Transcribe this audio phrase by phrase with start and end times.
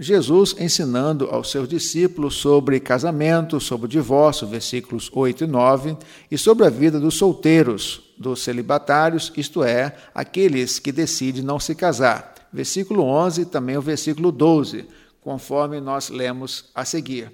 [0.00, 5.96] Jesus ensinando aos seus discípulos sobre casamento, sobre o divórcio, versículos 8 e 9,
[6.30, 11.74] e sobre a vida dos solteiros, dos celibatários, isto é, aqueles que decidem não se
[11.74, 12.34] casar.
[12.50, 14.86] Versículo 11 e também o versículo 12,
[15.20, 17.30] conforme nós lemos a seguir.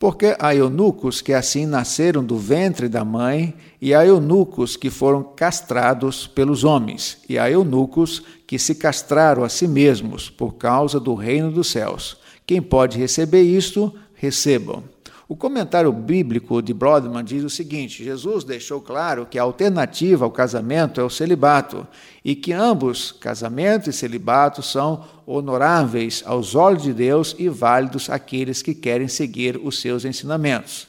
[0.00, 5.22] Porque há eunucos que assim nasceram do ventre da mãe, e há eunucos que foram
[5.22, 11.12] castrados pelos homens, e há eunucos que se castraram a si mesmos por causa do
[11.12, 12.16] reino dos céus.
[12.46, 14.82] Quem pode receber isto, recebam.
[15.30, 20.30] O comentário bíblico de Brodman diz o seguinte: Jesus deixou claro que a alternativa ao
[20.32, 21.86] casamento é o celibato
[22.24, 28.60] e que ambos, casamento e celibato, são honoráveis aos olhos de Deus e válidos àqueles
[28.60, 30.88] que querem seguir os seus ensinamentos.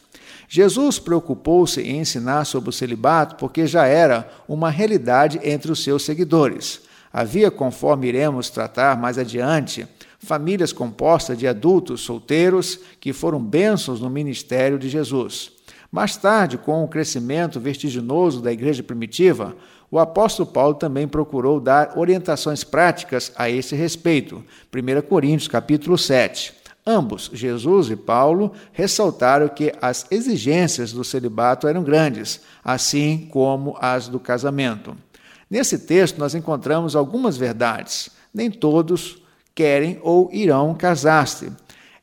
[0.50, 6.04] Jesus preocupou-se em ensinar sobre o celibato porque já era uma realidade entre os seus
[6.04, 6.82] seguidores.
[7.14, 9.88] Havia, conforme iremos tratar mais adiante,
[10.22, 15.52] famílias compostas de adultos solteiros que foram bênçãos no ministério de Jesus.
[15.92, 19.56] Mais tarde, com o crescimento vertiginoso da igreja primitiva,
[19.90, 24.44] o apóstolo Paulo também procurou dar orientações práticas a esse respeito.
[24.74, 26.54] 1 Coríntios capítulo 7.
[26.86, 34.08] Ambos, Jesus e Paulo, ressaltaram que as exigências do celibato eram grandes, assim como as
[34.08, 34.96] do casamento.
[35.50, 38.10] Nesse texto nós encontramos algumas verdades.
[38.34, 39.21] Nem todos
[39.54, 41.52] querem ou irão casar-se.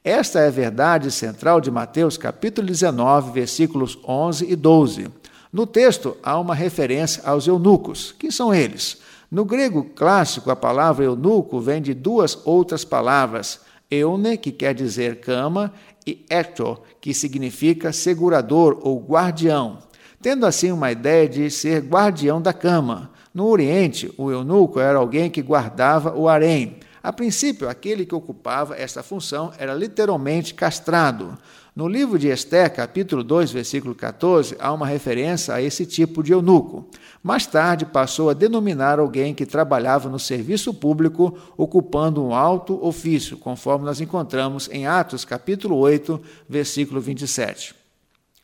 [0.05, 5.09] Esta é a verdade central de Mateus capítulo 19, versículos 11 e 12.
[5.53, 8.15] No texto há uma referência aos eunucos.
[8.19, 8.99] Quem são eles?
[9.31, 13.61] No grego clássico, a palavra eunuco vem de duas outras palavras,
[13.91, 15.73] eune, que quer dizer cama,
[16.07, 19.79] e ecto, que significa segurador ou guardião,
[20.23, 23.11] tendo assim uma ideia de ser guardião da cama.
[23.35, 26.77] No Oriente, o eunuco era alguém que guardava o harém,
[27.09, 31.39] a princípio, aquele que ocupava esta função era literalmente castrado.
[31.75, 36.33] No livro de Esté, capítulo 2, versículo 14, há uma referência a esse tipo de
[36.33, 36.87] eunuco.
[37.23, 43.39] Mais tarde passou a denominar alguém que trabalhava no serviço público, ocupando um alto ofício,
[43.39, 47.78] conforme nós encontramos em Atos, capítulo 8, versículo 27.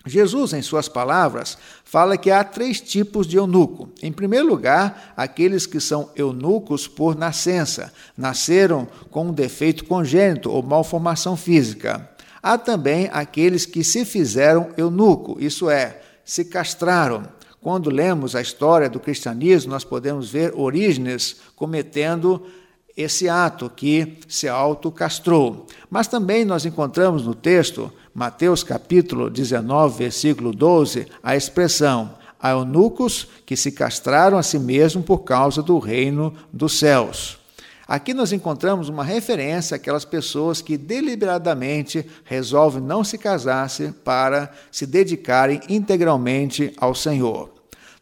[0.07, 3.89] Jesus, em suas palavras, fala que há três tipos de eunuco.
[4.03, 10.63] Em primeiro lugar, aqueles que são eunucos por nascença, nasceram com um defeito congênito ou
[10.63, 12.11] malformação física.
[12.43, 17.23] Há também aqueles que se fizeram eunuco, isso é, se castraram.
[17.59, 22.45] Quando lemos a história do cristianismo, nós podemos ver Orígenes cometendo
[22.97, 25.67] esse ato que se autocastrou.
[25.91, 33.27] Mas também nós encontramos no texto Mateus capítulo 19, versículo 12, a expressão: há eunucos
[33.45, 37.39] que se castraram a si mesmos por causa do reino dos céus.
[37.87, 44.87] Aqui nós encontramos uma referência àquelas pessoas que deliberadamente resolvem não se casar-se para se
[44.87, 47.53] dedicarem integralmente ao Senhor.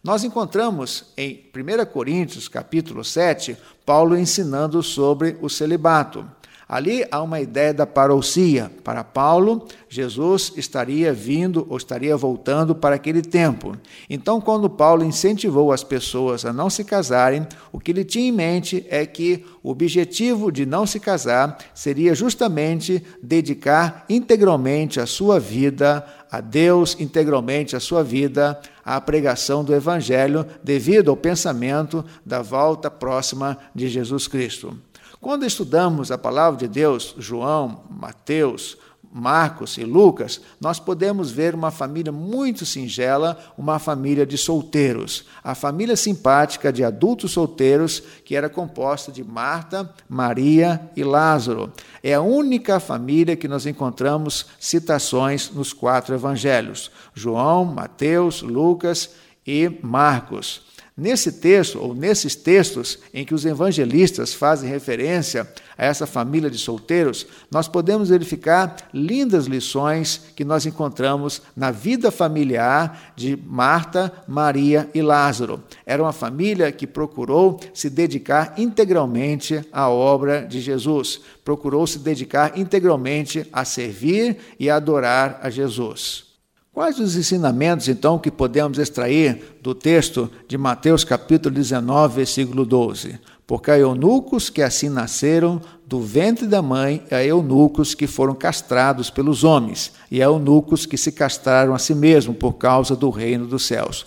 [0.04, 6.24] Nós encontramos em 1 Coríntios, capítulo 7, Paulo ensinando sobre o celibato.
[6.72, 8.72] Ali há uma ideia da parousia.
[8.82, 13.76] Para Paulo, Jesus estaria vindo ou estaria voltando para aquele tempo.
[14.08, 18.32] Então, quando Paulo incentivou as pessoas a não se casarem, o que ele tinha em
[18.32, 25.38] mente é que o objetivo de não se casar seria justamente dedicar integralmente a sua
[25.38, 32.40] vida a Deus, integralmente a sua vida à pregação do Evangelho, devido ao pensamento da
[32.40, 34.74] volta próxima de Jesus Cristo.
[35.22, 38.76] Quando estudamos a palavra de Deus, João, Mateus,
[39.08, 45.24] Marcos e Lucas, nós podemos ver uma família muito singela, uma família de solteiros.
[45.44, 51.72] A família simpática de adultos solteiros, que era composta de Marta, Maria e Lázaro.
[52.02, 59.10] É a única família que nós encontramos citações nos quatro evangelhos: João, Mateus, Lucas
[59.46, 60.62] e Marcos.
[60.94, 66.58] Nesse texto, ou nesses textos em que os evangelistas fazem referência a essa família de
[66.58, 74.90] solteiros, nós podemos verificar lindas lições que nós encontramos na vida familiar de Marta, Maria
[74.94, 75.64] e Lázaro.
[75.86, 82.58] Era uma família que procurou se dedicar integralmente à obra de Jesus, procurou se dedicar
[82.58, 86.31] integralmente a servir e adorar a Jesus.
[86.74, 93.20] Quais os ensinamentos, então, que podemos extrair do texto de Mateus capítulo 19, versículo 12?
[93.46, 99.10] Porque há eunucos que assim nasceram do ventre da mãe, há eunucos que foram castrados
[99.10, 103.46] pelos homens, e há eunucos que se castraram a si mesmos por causa do reino
[103.46, 104.06] dos céus.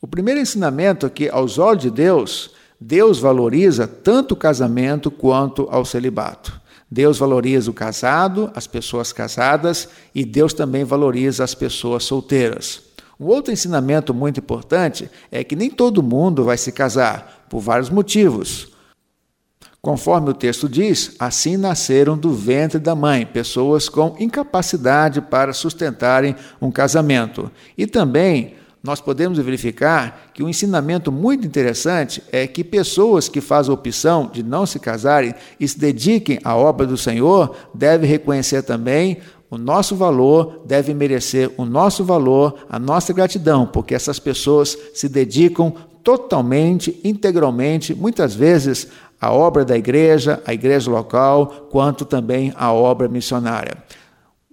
[0.00, 5.66] O primeiro ensinamento é que, aos olhos de Deus, Deus valoriza tanto o casamento quanto
[5.72, 6.60] ao celibato.
[6.90, 12.82] Deus valoriza o casado, as pessoas casadas, e Deus também valoriza as pessoas solteiras.
[13.20, 17.90] Um outro ensinamento muito importante é que nem todo mundo vai se casar, por vários
[17.90, 18.68] motivos.
[19.80, 26.34] Conforme o texto diz, assim nasceram do ventre da mãe pessoas com incapacidade para sustentarem
[26.60, 27.50] um casamento.
[27.76, 28.54] E também
[28.88, 34.30] nós podemos verificar que um ensinamento muito interessante é que pessoas que fazem a opção
[34.32, 39.18] de não se casarem e se dediquem à obra do Senhor devem reconhecer também
[39.50, 45.06] o nosso valor, devem merecer o nosso valor, a nossa gratidão, porque essas pessoas se
[45.06, 45.70] dedicam
[46.02, 48.88] totalmente, integralmente, muitas vezes
[49.20, 53.76] à obra da igreja, à igreja local, quanto também à obra missionária.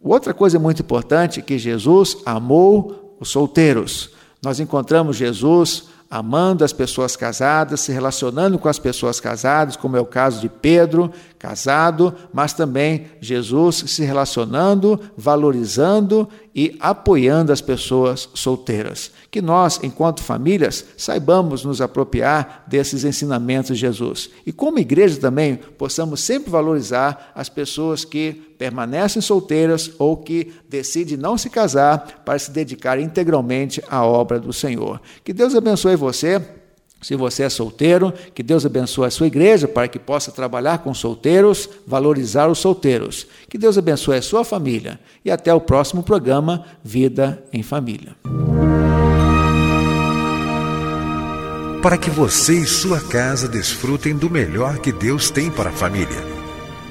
[0.04, 4.14] Outra coisa muito importante é que Jesus amou os solteiros.
[4.45, 10.00] Nós encontramos Jesus amando as pessoas casadas, se relacionando com as pessoas casadas, como é
[10.00, 18.30] o caso de Pedro, casado, mas também Jesus se relacionando, valorizando e apoiando as pessoas
[18.34, 19.12] solteiras.
[19.30, 24.30] Que nós, enquanto famílias, saibamos nos apropriar desses ensinamentos de Jesus.
[24.46, 31.18] E como igreja também, possamos sempre valorizar as pessoas que permanecem solteiras ou que decidem
[31.18, 35.01] não se casar para se dedicar integralmente à obra do Senhor.
[35.25, 36.42] Que Deus abençoe você
[37.01, 40.94] se você é solteiro, que Deus abençoe a sua igreja para que possa trabalhar com
[40.94, 43.27] solteiros, valorizar os solteiros.
[43.47, 45.00] Que Deus abençoe a sua família.
[45.24, 48.15] E até o próximo programa Vida em Família.
[51.81, 56.24] Para que você e sua casa desfrutem do melhor que Deus tem para a família.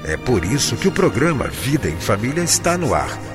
[0.05, 3.34] É por isso que o programa Vida em Família está no ar